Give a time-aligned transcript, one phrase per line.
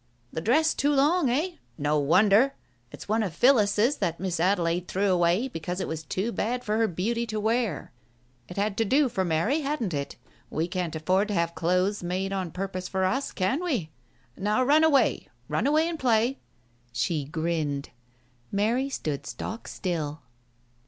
[0.33, 1.57] The, dress too long, eh?
[1.77, 2.55] No wonder!
[2.91, 6.77] It's one of Phillis's that Miss Adelaide threw away because it was too bad for
[6.79, 7.91] her beauty to wear.
[8.47, 10.15] It had to do for my Mary, hadn't it?
[10.49, 13.91] We can't afford to have clothes made on purpose for us, can we?
[14.35, 16.39] Now run away, run away and play!"
[17.01, 17.91] She grinned.
[18.51, 20.23] Mary stood stock still.